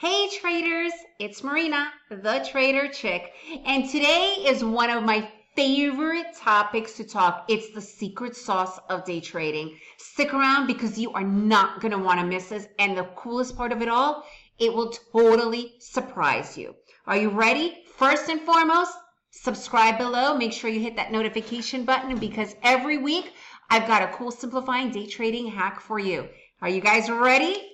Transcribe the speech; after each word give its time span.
Hey 0.00 0.28
traders, 0.28 0.92
it's 1.18 1.42
Marina, 1.42 1.90
the 2.08 2.46
Trader 2.48 2.86
Chick, 2.86 3.32
and 3.64 3.90
today 3.90 4.44
is 4.46 4.62
one 4.62 4.90
of 4.90 5.02
my 5.02 5.28
favorite 5.56 6.36
topics 6.36 6.92
to 6.98 7.04
talk. 7.04 7.46
It's 7.48 7.70
the 7.70 7.80
secret 7.80 8.36
sauce 8.36 8.78
of 8.88 9.04
day 9.04 9.18
trading. 9.18 9.76
Stick 9.96 10.32
around 10.32 10.68
because 10.68 11.00
you 11.00 11.10
are 11.14 11.24
not 11.24 11.80
going 11.80 11.90
to 11.90 11.98
want 11.98 12.20
to 12.20 12.26
miss 12.26 12.50
this. 12.50 12.68
And 12.78 12.96
the 12.96 13.10
coolest 13.16 13.56
part 13.56 13.72
of 13.72 13.82
it 13.82 13.88
all, 13.88 14.24
it 14.60 14.72
will 14.72 14.90
totally 15.12 15.72
surprise 15.80 16.56
you. 16.56 16.76
Are 17.08 17.16
you 17.16 17.30
ready? 17.30 17.82
First 17.96 18.28
and 18.28 18.40
foremost, 18.42 18.92
subscribe 19.32 19.98
below. 19.98 20.36
Make 20.36 20.52
sure 20.52 20.70
you 20.70 20.78
hit 20.78 20.94
that 20.94 21.10
notification 21.10 21.84
button 21.84 22.16
because 22.18 22.54
every 22.62 22.98
week 22.98 23.32
I've 23.68 23.88
got 23.88 24.02
a 24.02 24.14
cool 24.16 24.30
simplifying 24.30 24.92
day 24.92 25.08
trading 25.08 25.48
hack 25.48 25.80
for 25.80 25.98
you. 25.98 26.28
Are 26.62 26.68
you 26.68 26.80
guys 26.80 27.10
ready? 27.10 27.72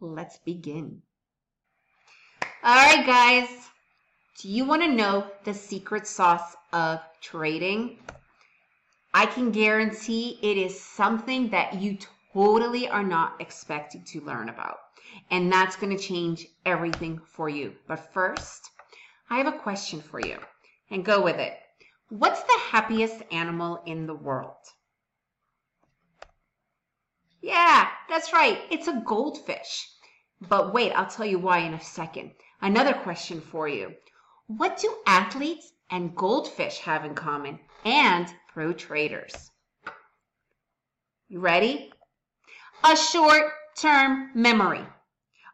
Let's 0.00 0.36
begin. 0.36 1.00
All 2.64 2.76
right, 2.76 3.04
guys. 3.04 3.48
Do 4.38 4.48
you 4.48 4.64
want 4.64 4.82
to 4.82 4.88
know 4.88 5.26
the 5.42 5.52
secret 5.52 6.06
sauce 6.06 6.54
of 6.72 7.00
trading? 7.20 7.98
I 9.12 9.26
can 9.26 9.50
guarantee 9.50 10.38
it 10.42 10.56
is 10.56 10.80
something 10.80 11.50
that 11.50 11.74
you 11.82 11.98
totally 12.32 12.88
are 12.88 13.02
not 13.02 13.40
expecting 13.40 14.04
to 14.12 14.20
learn 14.20 14.48
about. 14.48 14.78
And 15.32 15.50
that's 15.50 15.74
going 15.74 15.96
to 15.96 16.00
change 16.00 16.46
everything 16.64 17.20
for 17.32 17.48
you. 17.48 17.74
But 17.88 18.12
first, 18.14 18.70
I 19.28 19.38
have 19.38 19.52
a 19.52 19.58
question 19.58 20.00
for 20.00 20.20
you 20.20 20.38
and 20.88 21.04
go 21.04 21.20
with 21.20 21.40
it. 21.40 21.54
What's 22.10 22.44
the 22.44 22.60
happiest 22.70 23.24
animal 23.32 23.82
in 23.86 24.06
the 24.06 24.14
world? 24.14 24.54
Yeah, 27.40 27.88
that's 28.08 28.32
right. 28.32 28.60
It's 28.70 28.86
a 28.86 29.02
goldfish. 29.04 29.88
But 30.48 30.72
wait, 30.74 30.92
I'll 30.92 31.06
tell 31.06 31.26
you 31.26 31.38
why 31.38 31.58
in 31.58 31.74
a 31.74 31.80
second. 31.80 32.32
Another 32.60 32.94
question 32.94 33.40
for 33.40 33.68
you. 33.68 33.94
What 34.48 34.76
do 34.78 34.92
athletes 35.06 35.72
and 35.88 36.16
goldfish 36.16 36.78
have 36.78 37.04
in 37.04 37.14
common 37.14 37.60
and 37.84 38.26
pro 38.52 38.72
traders? 38.72 39.50
You 41.28 41.38
ready? 41.38 41.92
A 42.82 42.96
short 42.96 43.52
term 43.76 44.30
memory 44.34 44.84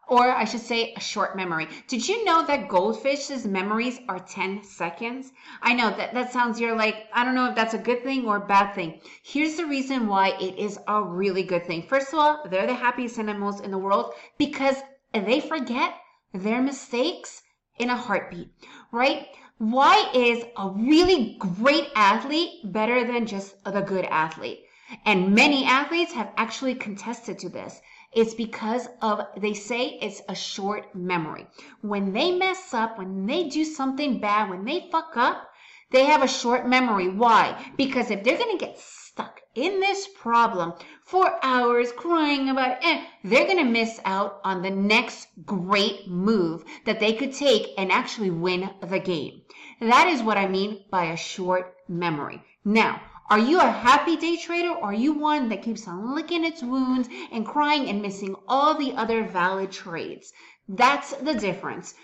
or 0.08 0.30
I 0.30 0.44
should 0.44 0.62
say 0.62 0.94
a 0.94 1.00
short 1.00 1.36
memory. 1.36 1.68
Did 1.86 2.08
you 2.08 2.24
know 2.24 2.44
that 2.46 2.68
goldfish's 2.68 3.46
memories 3.46 4.00
are 4.08 4.18
10 4.18 4.64
seconds? 4.64 5.32
I 5.62 5.74
know 5.74 5.90
that 5.90 6.14
that 6.14 6.32
sounds 6.32 6.58
you're 6.58 6.74
like, 6.74 7.06
I 7.12 7.24
don't 7.24 7.34
know 7.34 7.50
if 7.50 7.54
that's 7.54 7.74
a 7.74 7.78
good 7.78 8.02
thing 8.02 8.26
or 8.26 8.36
a 8.36 8.46
bad 8.46 8.74
thing. 8.74 9.00
Here's 9.22 9.56
the 9.56 9.66
reason 9.66 10.08
why 10.08 10.30
it 10.40 10.58
is 10.58 10.78
a 10.88 11.02
really 11.02 11.42
good 11.42 11.66
thing. 11.66 11.82
First 11.82 12.12
of 12.12 12.18
all, 12.18 12.42
they're 12.50 12.66
the 12.66 12.74
happiest 12.74 13.18
animals 13.18 13.60
in 13.60 13.70
the 13.70 13.78
world 13.78 14.14
because 14.38 14.76
they 15.12 15.40
forget 15.40 15.94
their 16.32 16.62
mistakes 16.62 17.42
in 17.78 17.90
a 17.90 17.96
heartbeat, 17.96 18.48
right? 18.92 19.28
Why 19.58 20.10
is 20.14 20.44
a 20.56 20.70
really 20.70 21.36
great 21.38 21.88
athlete 21.94 22.72
better 22.72 23.04
than 23.04 23.26
just 23.26 23.62
the 23.64 23.80
good 23.80 24.04
athlete? 24.04 24.60
And 25.04 25.34
many 25.34 25.66
athletes 25.66 26.12
have 26.12 26.32
actually 26.36 26.74
contested 26.74 27.38
to 27.40 27.48
this. 27.50 27.80
It's 28.12 28.34
because 28.34 28.88
of, 29.02 29.26
they 29.36 29.54
say 29.54 29.98
it's 30.00 30.22
a 30.28 30.34
short 30.34 30.94
memory. 30.94 31.46
When 31.82 32.12
they 32.12 32.32
mess 32.32 32.72
up, 32.72 32.98
when 32.98 33.26
they 33.26 33.48
do 33.48 33.64
something 33.64 34.20
bad, 34.20 34.50
when 34.50 34.64
they 34.64 34.88
fuck 34.90 35.16
up, 35.16 35.50
they 35.90 36.04
have 36.04 36.22
a 36.22 36.28
short 36.28 36.66
memory. 36.66 37.08
Why? 37.08 37.72
Because 37.76 38.10
if 38.10 38.22
they're 38.22 38.38
going 38.38 38.58
to 38.58 38.64
get 38.64 38.78
stuck 38.78 39.40
in 39.54 39.80
this 39.80 40.06
problem 40.06 40.74
for 41.04 41.38
hours 41.42 41.92
crying 41.92 42.48
about 42.50 42.78
it, 42.82 43.04
they're 43.24 43.46
going 43.46 43.58
to 43.58 43.64
miss 43.64 44.00
out 44.04 44.40
on 44.44 44.62
the 44.62 44.70
next 44.70 45.28
great 45.44 46.08
move 46.08 46.64
that 46.84 47.00
they 47.00 47.12
could 47.14 47.32
take 47.32 47.72
and 47.76 47.90
actually 47.90 48.30
win 48.30 48.70
the 48.80 49.00
game. 49.00 49.42
That 49.80 50.08
is 50.08 50.22
what 50.22 50.38
I 50.38 50.46
mean 50.46 50.84
by 50.90 51.06
a 51.06 51.16
short 51.16 51.74
memory. 51.88 52.42
Now, 52.64 53.00
are 53.30 53.38
you 53.38 53.60
a 53.60 53.70
happy 53.70 54.16
day 54.16 54.36
trader 54.36 54.70
or 54.70 54.84
are 54.84 54.94
you 54.94 55.12
one 55.12 55.50
that 55.50 55.62
keeps 55.62 55.86
on 55.86 56.14
licking 56.14 56.44
its 56.44 56.62
wounds 56.62 57.08
and 57.30 57.47
crying 57.47 57.88
and 57.88 58.00
missing 58.00 58.34
all 58.48 58.75
the 58.75 58.92
other 58.94 59.22
valid 59.22 59.70
trades? 59.70 60.32
That's 60.69 61.12
the 61.12 61.34
difference 61.34 61.94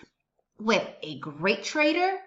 with 0.58 0.86
a 1.02 1.18
great 1.18 1.64
trader 1.64 2.18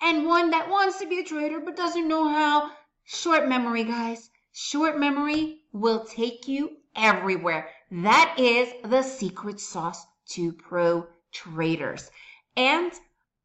and 0.00 0.26
one 0.26 0.50
that 0.50 0.68
wants 0.68 0.98
to 0.98 1.06
be 1.06 1.20
a 1.20 1.24
trader 1.24 1.60
but 1.60 1.76
doesn't 1.76 2.08
know 2.08 2.28
how. 2.28 2.72
Short 3.04 3.46
memory, 3.48 3.84
guys. 3.84 4.30
Short 4.52 4.98
memory 4.98 5.60
will 5.72 6.04
take 6.04 6.48
you 6.48 6.78
everywhere. 6.96 7.70
That 7.90 8.34
is 8.38 8.72
the 8.84 9.02
secret 9.02 9.60
sauce 9.60 10.04
to 10.30 10.52
pro 10.52 11.06
traders. 11.32 12.10
And 12.56 12.92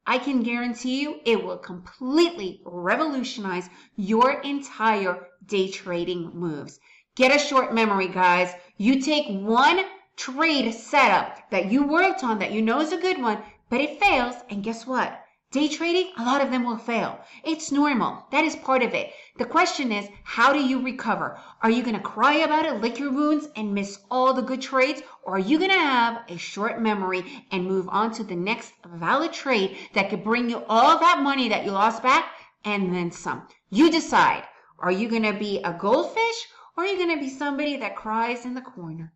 I 0.10 0.20
can 0.20 0.42
guarantee 0.42 1.02
you 1.02 1.20
it 1.26 1.44
will 1.44 1.58
completely 1.58 2.62
revolutionize 2.64 3.70
your 3.98 4.40
entire 4.42 5.28
day 5.46 5.70
trading 5.70 6.32
moves. 6.34 6.80
Get 7.16 7.36
a 7.36 7.38
short 7.38 7.74
memory, 7.74 8.08
guys. 8.08 8.54
You 8.78 9.02
take 9.02 9.28
one 9.28 9.84
trade 10.16 10.72
setup 10.72 11.50
that 11.52 11.70
you 11.70 11.86
worked 11.86 12.24
on 12.24 12.40
that 12.40 12.54
you 12.54 12.62
know 12.62 12.80
is 12.80 12.94
a 12.94 12.98
good 12.98 13.22
one, 13.22 13.40
but 13.70 13.82
it 13.82 14.00
fails, 14.00 14.36
and 14.50 14.64
guess 14.64 14.88
what? 14.88 15.27
Day 15.50 15.70
trading, 15.70 16.12
a 16.18 16.26
lot 16.26 16.42
of 16.42 16.52
them 16.52 16.66
will 16.66 16.78
fail. 16.78 17.22
It's 17.42 17.72
normal. 17.72 18.26
That 18.32 18.44
is 18.44 18.58
part 18.58 18.84
of 18.84 18.94
it. 18.94 19.14
The 19.38 19.46
question 19.46 19.94
is, 19.94 20.10
how 20.26 20.52
do 20.52 20.60
you 20.60 20.84
recover? 20.84 21.40
Are 21.62 21.70
you 21.70 21.84
going 21.84 21.96
to 21.96 22.02
cry 22.02 22.34
about 22.40 22.66
it, 22.66 22.82
lick 22.82 23.00
your 23.00 23.14
wounds, 23.14 23.48
and 23.56 23.74
miss 23.74 24.00
all 24.12 24.34
the 24.34 24.42
good 24.42 24.62
trades? 24.62 25.02
Or 25.24 25.36
are 25.36 25.40
you 25.40 25.58
going 25.58 25.72
to 25.72 25.78
have 25.78 26.24
a 26.28 26.36
short 26.36 26.82
memory 26.82 27.46
and 27.50 27.66
move 27.66 27.88
on 27.88 28.12
to 28.16 28.26
the 28.26 28.36
next 28.36 28.74
valid 28.86 29.32
trade 29.32 29.78
that 29.94 30.10
could 30.10 30.22
bring 30.22 30.50
you 30.50 30.66
all 30.68 31.00
that 31.00 31.24
money 31.24 31.48
that 31.48 31.64
you 31.64 31.72
lost 31.72 32.04
back 32.04 32.30
and 32.66 32.94
then 32.94 33.12
some? 33.12 33.48
You 33.70 33.90
decide. 33.90 34.44
Are 34.80 34.92
you 34.92 35.08
going 35.08 35.24
to 35.24 35.34
be 35.34 35.62
a 35.64 35.72
goldfish 35.72 36.48
or 36.76 36.84
are 36.84 36.88
you 36.88 36.98
going 36.98 37.18
to 37.18 37.24
be 37.24 37.30
somebody 37.30 37.78
that 37.78 37.96
cries 37.96 38.44
in 38.44 38.54
the 38.54 38.62
corner? 38.62 39.14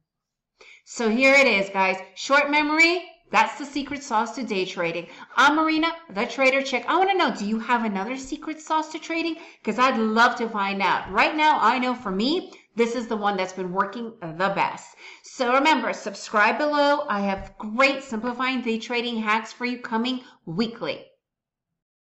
So 0.86 1.10
here 1.10 1.34
it 1.34 1.46
is, 1.46 1.70
guys. 1.70 1.98
Short 2.16 2.50
memory, 2.50 3.04
that's 3.32 3.58
the 3.58 3.66
secret 3.66 4.04
sauce 4.04 4.36
to 4.36 4.44
day 4.44 4.66
trading. 4.66 5.08
I'm 5.38 5.56
Marina, 5.56 5.94
the 6.14 6.26
Trader 6.26 6.62
Chick. 6.62 6.84
I 6.88 6.98
want 6.98 7.10
to 7.10 7.18
know, 7.18 7.34
do 7.34 7.46
you 7.46 7.60
have 7.60 7.86
another 7.86 8.18
secret 8.18 8.60
sauce 8.62 8.92
to 8.92 9.00
trading? 9.00 9.38
Because 9.64 9.80
I'd 9.80 9.98
love 9.98 10.36
to 10.36 10.50
find 10.50 10.82
out. 10.82 11.10
Right 11.12 11.36
now, 11.36 11.58
I 11.62 11.80
know 11.80 11.96
for 11.96 12.12
me, 12.12 12.52
this 12.76 12.96
is 12.96 13.08
the 13.08 13.16
one 13.16 13.38
that's 13.38 13.54
been 13.54 13.72
working 13.72 14.14
the 14.22 14.52
best. 14.56 14.96
So 15.24 15.54
remember, 15.54 15.94
subscribe 15.94 16.58
below. 16.58 17.06
I 17.08 17.22
have 17.22 17.58
great 17.58 18.04
simplifying 18.04 18.62
day 18.62 18.80
trading 18.80 19.18
hacks 19.18 19.54
for 19.54 19.66
you 19.66 19.80
coming 19.80 20.22
weekly. 20.46 21.06